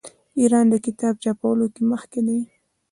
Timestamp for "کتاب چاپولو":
0.85-1.65